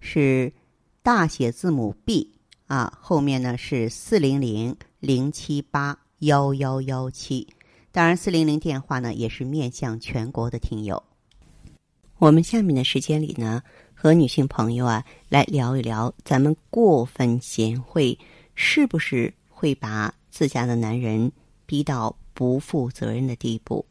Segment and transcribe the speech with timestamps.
[0.00, 0.52] 是
[1.02, 2.32] 大写字母 B
[2.66, 7.46] 啊，后面呢是四零零零七八幺幺幺七。
[7.90, 11.02] 当然，四零零电话呢也是面向全国的听友。
[12.18, 13.62] 我们下面的时间里呢，
[13.94, 18.18] 和女性朋友啊来聊一聊，咱们过分贤惠
[18.54, 21.32] 是不是会把自家的男人
[21.64, 23.84] 逼到不负责任的地步？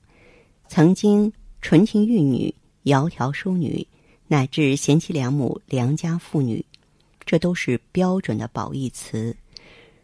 [0.67, 1.31] 曾经
[1.61, 2.53] 纯情玉女、
[2.83, 3.85] 窈窕淑女，
[4.27, 6.65] 乃至贤妻良母、良家妇女，
[7.25, 9.35] 这都是标准的褒义词，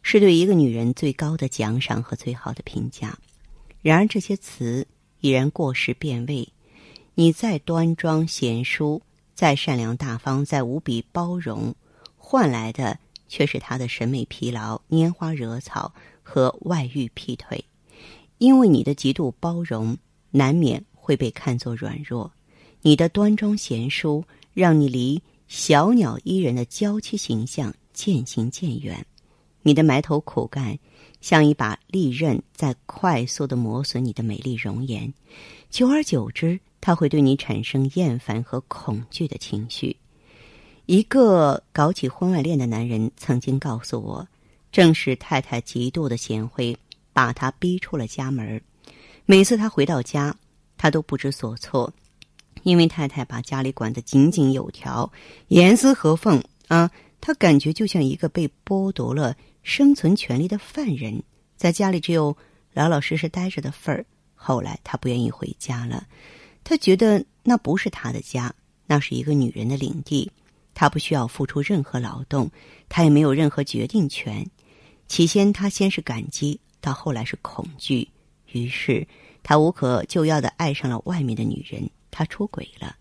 [0.01, 3.17] 是对一个女人最高的奖赏和最好的评价。
[3.81, 4.87] 然而，这些词
[5.19, 6.47] 已然过时变味。
[7.15, 9.01] 你再端庄贤淑，
[9.35, 11.75] 再善良大方，再无比包容，
[12.17, 17.63] 换来的却是他的审美疲劳、拈花惹草和外遇劈腿。
[18.37, 19.97] 因为你的极度包容，
[20.31, 22.31] 难免会被看作软弱；
[22.85, 28.97] 你的端庄贤淑，让你离小鸟依人的娇妻形象渐行渐远；
[29.61, 30.77] 你的埋头苦干。
[31.21, 35.13] 像一把利刃，在快速的磨损你的美丽容颜，
[35.69, 39.95] 久而久之，他会对你产生厌烦和恐惧的情绪。
[40.85, 44.27] 一个搞起婚外恋的男人曾经告诉我，
[44.69, 46.77] 正是太太极度的贤惠，
[47.13, 48.61] 把他逼出了家门。
[49.25, 50.35] 每次他回到家，
[50.77, 51.89] 他都不知所措，
[52.63, 55.11] 因为太太把家里管得井井有条，
[55.47, 56.89] 严丝合缝啊，
[57.21, 59.35] 他感觉就像一个被剥夺了。
[59.61, 61.23] 生存权利的犯人，
[61.55, 62.35] 在家里只有
[62.73, 64.05] 老老实实待着的份儿。
[64.35, 66.05] 后来他不愿意回家了，
[66.65, 68.53] 他觉得那不是他的家，
[68.85, 70.29] 那是一个女人的领地，
[70.73, 72.51] 他不需要付出任何劳动，
[72.89, 74.45] 他也没有任何决定权。
[75.07, 78.09] 起先他先是感激，到后来是恐惧，
[78.51, 79.07] 于是
[79.43, 82.95] 他无可救药的爱上了外面的女人，他出轨了。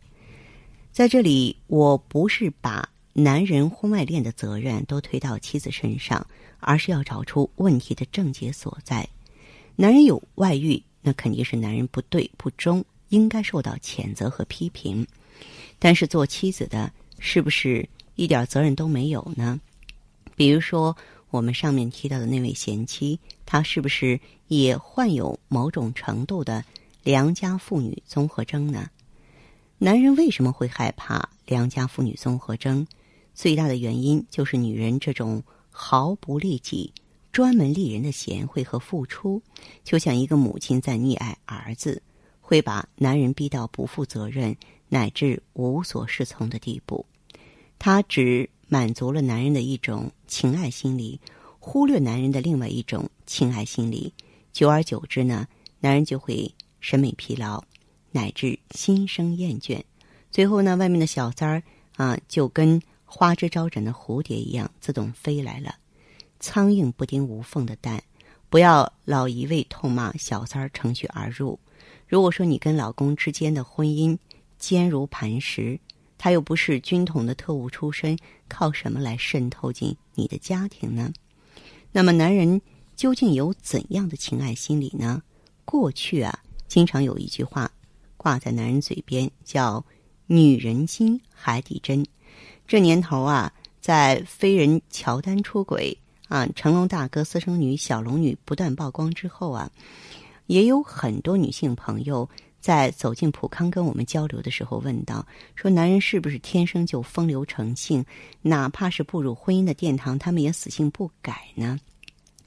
[0.91, 6.26] 在这里，我不是把男人婚外恋的责任都推到妻子身上。
[6.64, 9.04] 而是要找出问题的症结所在。
[9.75, 15.04] 男人有外遇，那肯定是男人不对不忠，应该受到谴责和批评。
[15.80, 19.59] 但是做妻子的，是不是一点责任都没有呢？
[20.36, 20.97] 比如说
[21.30, 26.65] 我们上面提到的那位贤妻，她是不是也患有某种程度的
[27.05, 28.89] 良家妇女综合征呢？
[29.79, 32.87] 男人为什么会害怕良家妇女综合征？
[33.35, 35.43] 最大的原因就是女人这种。
[35.75, 36.93] 毫不利己、
[37.33, 39.41] 专门利人的贤惠和付出，
[39.83, 42.03] 就像一个母亲在溺爱儿子，
[42.43, 44.55] 会把男人逼到不负责任
[44.91, 47.07] 乃至无所适从的地步。
[47.79, 51.19] 他只满足了男人的一种情爱心理，
[51.59, 54.13] 忽略男人的另外一种情爱心理。
[54.53, 55.47] 久而久之呢，
[55.81, 57.63] 男人就会审美疲劳，
[58.11, 59.83] 乃至心生厌倦。
[60.31, 61.63] 最后呢，外面的小三儿
[61.97, 62.81] 啊，就跟。
[63.15, 65.75] 花枝招展的蝴蝶一样自动飞来了，
[66.41, 68.03] 苍蝇不叮无缝的蛋，
[68.49, 71.61] 不要老一味痛骂小三儿乘虚而入。
[72.09, 74.17] 如果说你跟老公之间的婚姻
[74.59, 75.79] 坚如磐石，
[76.17, 78.17] 他又不是军统的特务出身，
[78.49, 81.13] 靠什么来渗透进你的家庭呢？
[81.93, 82.63] 那么，男人
[82.94, 85.22] 究竟有怎样的情爱心理呢？
[85.64, 86.38] 过去啊，
[86.69, 87.70] 经常有一句话
[88.16, 89.84] 挂在男人嘴边，叫
[90.26, 92.04] “女人心海底针”。
[92.66, 95.97] 这年头啊，在飞人乔丹出轨
[96.28, 99.70] 啊，成龙大哥私生女小龙女不断曝光之后啊，
[100.47, 102.28] 也有很多女性朋友
[102.60, 108.04] 在走进普康跟我们交流的时候问到：说男人是不是天生就风流成性？
[108.41, 111.78] 哪怕是步入婚姻的殿堂，他们也死性不改呢？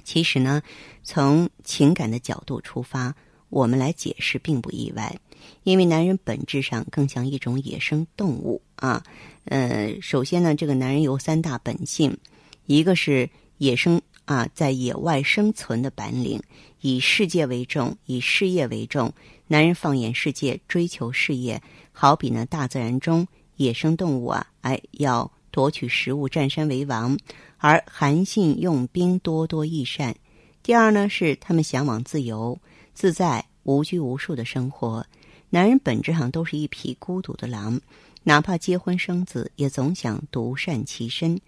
[0.06, 0.62] 其实呢，
[1.04, 3.14] 从情感的角度出发，
[3.50, 5.18] 我们来解释并不意外，
[5.64, 9.04] 因为男人本质上更像一种野生动物啊。
[9.46, 12.18] 呃，首先呢，这个男人有三大本性，
[12.66, 16.42] 一个是野生啊，在野外生存的本领，
[16.82, 19.12] 以世界为重，以事业为重。
[19.48, 21.62] 男人放眼世界，追求事业，
[21.92, 23.28] 好比呢，大自然中
[23.58, 27.18] 野生动物啊，哎，要夺取食物，占山为王，
[27.60, 30.14] 而韩信用兵，多多益善。
[30.62, 32.60] 第二呢，是他们向往自由
[32.94, 35.06] 自在、无拘无束的生活。
[35.50, 37.80] 男人本质上都是一匹孤独的狼。
[38.22, 41.40] 哪怕结婚生子，也总想独善其身。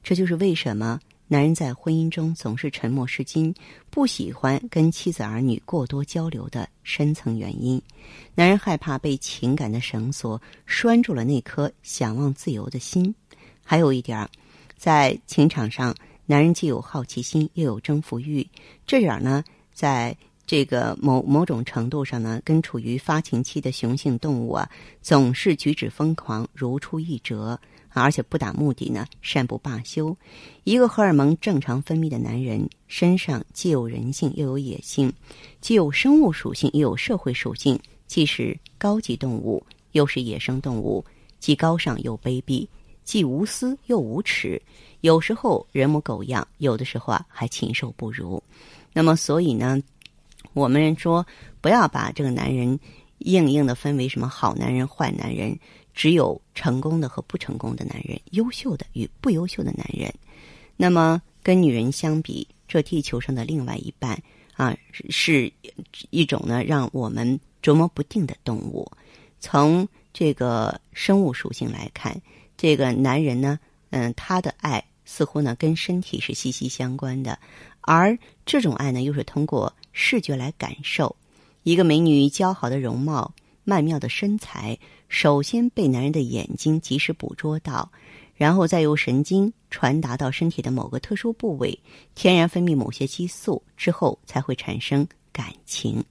[0.00, 3.52] 这就是为什么男人在婚姻中总是沉默是金，
[3.90, 7.82] 不喜欢跟妻子儿女过多交流的深层原因。
[8.36, 13.12] 男人害怕被情感的绳索拴住了那颗想望自由的心。
[13.66, 14.26] 还有一点，
[14.78, 18.48] 在情场上，男人既有好奇心，又有征服欲，
[18.86, 20.16] 这点呢，在。
[20.48, 24.70] 这个某某种程度上呢，跟处于发情期的雄性动物啊，
[25.02, 27.58] 总是举止疯狂如出一辙，
[27.88, 30.16] 而且不达目的呢，善不罢休。
[30.62, 35.12] 一个荷尔蒙正常分泌的男人身上既有人性又有野性，
[35.60, 37.76] 既有生物属性又有社会属性，
[38.06, 39.60] 既是高级动物
[39.90, 41.04] 又是野生动物，
[41.40, 42.64] 既高尚又卑鄙，
[43.06, 44.60] 既无私又无耻，
[45.00, 48.42] 有时候人模狗样，有的时候啊还禽兽不如。
[48.92, 49.80] 那么，所以呢？
[50.52, 51.26] 我们说，
[51.60, 52.78] 不要把这个男人
[53.18, 55.58] 硬硬的分为什么好男人、坏男人，
[55.94, 60.12] 只有成功的和不成功的男人，优秀的与不优秀的男人。
[60.76, 64.20] 那么跟女人相比，这地球上的另外一半
[64.54, 64.74] 啊，
[65.10, 65.52] 是
[66.10, 68.90] 一种呢让我们琢磨不定的动物。
[69.38, 72.18] 从这个生物属性来看，
[72.56, 73.58] 这个男人呢，
[73.90, 77.38] 嗯，他的爱似乎呢跟身体是息息相关的，
[77.80, 79.72] 而这种爱呢，又是通过。
[79.98, 81.16] 视觉来感受，
[81.62, 83.32] 一个美女姣好的容貌、
[83.64, 87.90] 曼妙的身材，首先被男人的眼睛及时捕捉到，
[88.34, 91.80] 然后再由神经传达到身体的某个特殊部位，
[92.14, 96.04] 天然分泌某些激素之后，才会产生感情。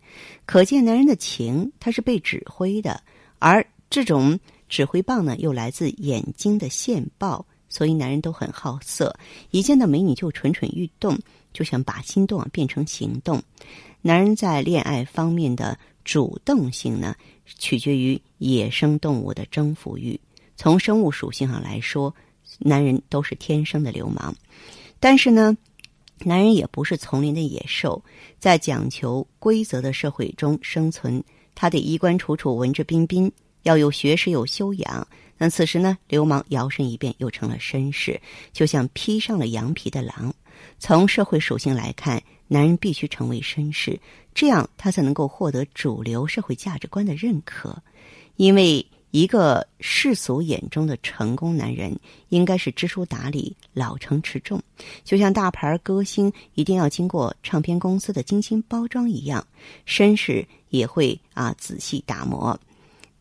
[0.48, 3.04] 可见，男人的情他是被指挥的，
[3.38, 4.40] 而这种
[4.70, 7.46] 指挥棒呢，又来自眼睛的线报。
[7.68, 9.18] 所以，男人都很好色，
[9.52, 11.18] 一见到美女就蠢蠢欲动。
[11.52, 13.42] 就想把心动啊变成行动。
[14.02, 17.16] 男人在恋爱方面的主动性呢，
[17.46, 20.20] 取决于野生动物的征服欲。
[20.58, 22.14] 从生物属性上来说，
[22.60, 24.36] 男人都是天生的流氓。
[25.00, 25.58] 但是呢，
[26.20, 28.04] 男人也不是丛林的野兽，
[28.38, 31.24] 在讲求规则的社会中生存，
[31.56, 33.32] 他得衣冠楚楚、文质彬彬，
[33.66, 35.08] 要有学识、有修养。
[35.38, 38.20] 那此时呢，流氓摇身一变又成了绅士，
[38.54, 40.34] 就像披上了羊皮的狼。
[40.80, 44.00] 从社会属性来看，男人必须成为绅士，
[44.34, 47.76] 这样他才能够获得主流社会价值观的认可。
[48.38, 51.98] 因为一个世俗眼中的成功男人，
[52.30, 54.62] 应该是知书达理、老成持重，
[55.04, 59.46] 就像大牌歌星一定要经过唱片公司的精心包装一样，
[59.86, 62.58] 绅士也会啊仔细打磨。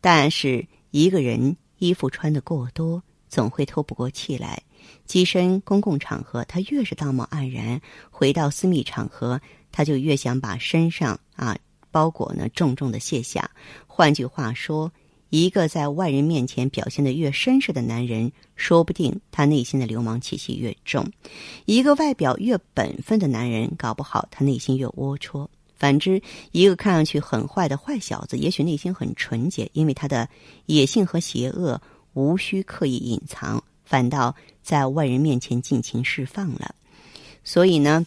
[0.05, 4.61] 但是一个人衣服穿的过多，总会透不过气来。
[5.07, 7.79] 跻身公共场合，他越是道貌岸然；
[8.11, 9.41] 回到私密场合，
[9.71, 11.57] 他就越想把身上啊
[11.89, 13.49] 包裹呢重重的卸下。
[13.87, 14.91] 换句话说，
[15.31, 21.03] 一个在外人面前表现的越绅士的男人，说不定他内心的流氓气息越重；
[21.65, 25.47] 一个外表越本分的男人，搞不好他内心越龌龊。
[25.75, 30.27] 反之，一个看上去很坏的坏小子，也许内心很纯洁，因为他的
[30.65, 31.81] 野性和邪恶
[32.13, 33.63] 无需刻意隐藏。
[33.87, 36.73] 反倒在外人面前尽情释放了，
[37.43, 38.03] 所以呢，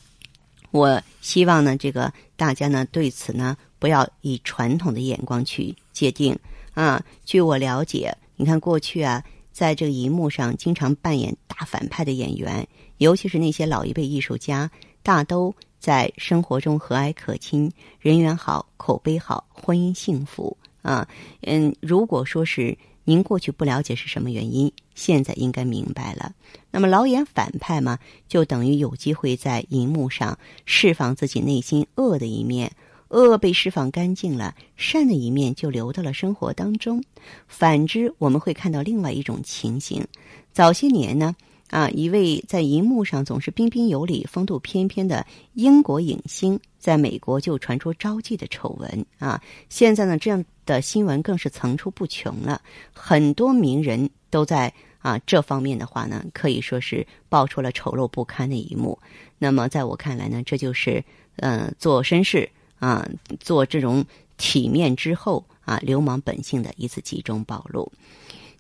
[0.73, 6.37] 我希望呢，这个大家呢对此呢不要以传统的眼光去界定
[6.75, 7.01] 啊。
[7.25, 9.23] 据我了解，你看过去啊，
[9.53, 12.67] 在这个荧幕上经常扮演大反派的演员，
[12.97, 14.69] 尤其是那些老一辈艺术家，
[15.05, 17.71] 大都在生活中和蔼可亲，
[18.01, 21.09] 人缘好，口碑好，婚姻幸福啊。
[21.43, 22.77] 嗯，如果说是。
[23.05, 26.31] 您过去不了解是什么原因，现在应该明白了。
[26.71, 32.71] 那么老演反派嘛，就等于有机会在荧幕上释放自己内心恶的一面，
[33.09, 37.03] 恶被释放干净了，善的一面就流到了生活当中。
[37.47, 40.07] 反之，我们会看到另外一种情形。
[40.53, 41.35] 早些年呢。
[41.69, 49.43] 啊，一位在荧幕上总是彬彬有礼、风度翩翩的英国影星，在美国就传出招妓的丑闻啊！
[49.69, 52.61] 现在呢，这样的新闻更是层出不穷了，
[52.93, 58.99] 很多名人都在啊这方面的话呢，可以说是爆出了丑陋不堪的一幕。
[59.39, 61.05] 那么，在我看来呢，这就是
[61.37, 62.49] 嗯，做绅士
[62.79, 63.07] 啊，
[63.41, 64.05] 做这种
[64.39, 67.93] 体面之后啊，流氓本性的一次集中暴露。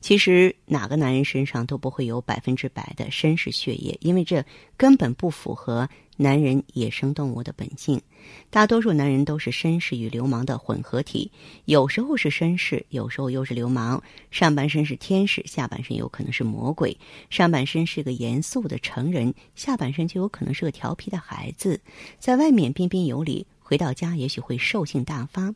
[0.00, 4.44] 其实哪个男人身上都不会有百分之百的绅士血液，因为这
[4.76, 8.00] 根本不符合男人野生动物的本性。
[8.48, 11.30] 大多数男人都是绅士与流氓的混合体，
[11.64, 14.02] 有时候是绅士，有时候又是流氓。
[14.30, 16.96] 上半身是天使，下半身有可能是魔鬼；
[17.28, 21.80] 上半身是个严肃的成人，下半身就有可能是个调皮的孩子。
[22.18, 25.52] 在外面彬彬有礼，回到家也许会兽性大发。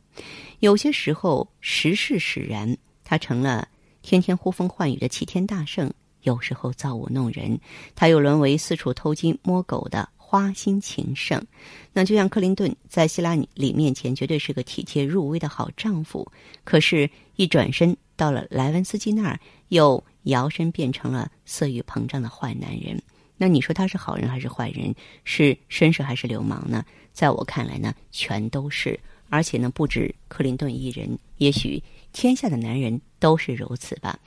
[0.59, 3.67] 有些时候时势使然，他成了。
[4.03, 5.91] 天天呼风唤雨的齐天大圣，
[6.21, 7.57] 有时候造物弄人，
[7.95, 11.43] 他又沦为四处偷鸡摸狗的花心情圣。
[11.93, 16.29] 那就像克林顿在希拉里面前，绝对是个体贴入微的好丈夫，
[16.65, 23.01] 可是，一转身到了莱文斯基那儿，又摇身变成了色欲膨胀的坏男人。
[23.37, 24.93] 那你说他是好人还是坏人？
[25.23, 26.85] 是绅士还是流氓呢？
[27.13, 28.99] 在我看来呢，全都是。
[29.29, 31.81] 而且呢，不止克林顿一人，也许
[32.13, 34.17] 天下的男人都是如此吧。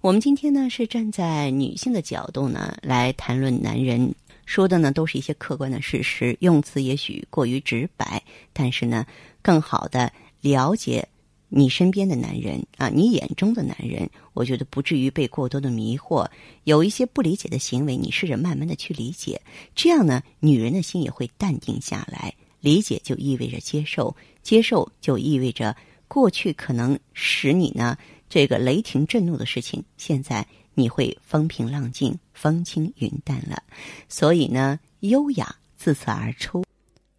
[0.00, 4.14] 我们今天呢，是站在女性的角度呢来谈论男人，
[4.46, 8.22] 说的呢都是一些客观的事实，用词也许过于直白，
[8.52, 9.04] 但是呢，
[9.42, 11.06] 更好的了解
[11.48, 16.26] 你身边的男人啊，你眼中的男人，我觉得不至于被过多的迷惑。
[16.64, 19.40] 有一些不理解的行为，你试着慢慢的去理解，
[19.74, 22.32] 这样呢，女人的心也会淡定下来。
[22.60, 25.74] 理解就意味着接受，接受就意味着
[26.12, 27.96] 过去可能使你呢
[28.28, 33.62] 这个雷霆震怒的事情，现在你会风平浪静、风轻云淡了。
[34.10, 36.62] 所以呢，优雅自此而出。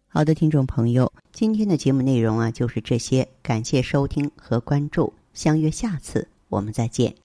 [0.06, 7.23] 好的，听众朋友，今天的节目内容啊就是这些，感谢收听和关注，相约下次我们再见。